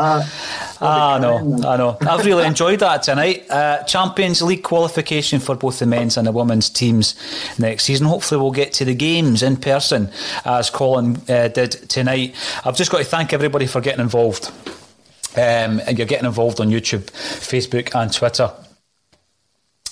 [0.81, 1.99] ah, I know, I know.
[2.01, 3.45] I've really enjoyed that tonight.
[3.51, 7.15] Uh, Champions League qualification for both the men's and the women's teams
[7.59, 8.07] next season.
[8.07, 10.11] Hopefully, we'll get to the games in person
[10.47, 12.35] as Colin uh, did tonight.
[12.65, 14.51] I've just got to thank everybody for getting involved.
[15.37, 18.51] Um, and you're getting involved on YouTube, Facebook, and Twitter.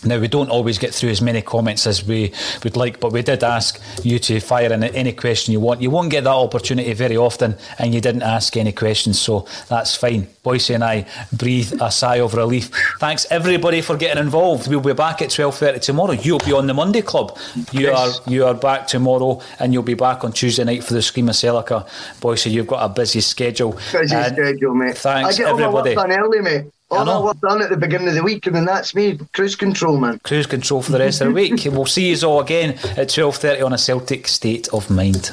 [0.06, 2.32] Now, we don't always get through as many comments as we
[2.64, 5.82] would like, but we did ask you to fire in any question you want.
[5.82, 9.94] You won't get that opportunity very often, and you didn't ask any questions, so that's
[9.96, 10.28] fine.
[10.42, 12.70] Boyce and I breathe a sigh of relief.
[13.00, 14.68] Thanks everybody for getting involved.
[14.68, 16.12] We'll be back at twelve thirty tomorrow.
[16.12, 17.36] You'll be on the Monday Club.
[17.72, 18.20] You Yes.
[18.20, 21.28] are you are back tomorrow, and you'll be back on Tuesday night for the Scream
[21.28, 21.86] of Celica.
[22.20, 23.72] Boyce, you've got a busy schedule.
[23.92, 24.96] Busy And schedule, mate.
[24.98, 25.96] Thanks I get all my everybody.
[25.96, 26.64] work done early, mate.
[26.88, 27.18] Oh, I All know.
[27.20, 29.18] my work done at the beginning of the week, and then that's me.
[29.32, 30.20] Cruise control, man.
[30.22, 31.64] cruise control for the rest of the week.
[31.64, 35.32] We'll see you all again at 12.30 on a Celtic State of Mind.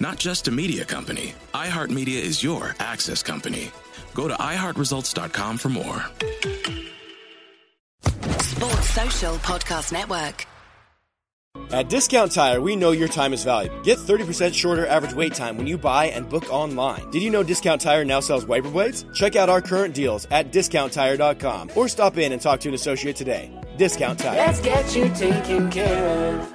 [0.00, 3.70] Not just a media company, iHeartMedia is your access company.
[4.14, 6.04] Go to iHeartResults.com for more.
[8.40, 10.46] Sports Social Podcast Network.
[11.70, 13.80] At Discount Tire, we know your time is valuable.
[13.82, 17.10] Get 30% shorter average wait time when you buy and book online.
[17.10, 19.04] Did you know Discount Tire now sells wiper blades?
[19.14, 23.16] Check out our current deals at discounttire.com or stop in and talk to an associate
[23.16, 23.50] today.
[23.76, 24.36] Discount Tire.
[24.36, 26.54] Let's get you taken care of.